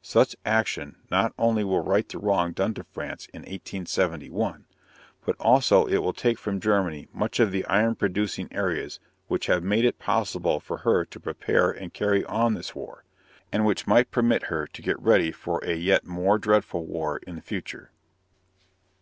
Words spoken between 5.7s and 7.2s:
it will take from Germany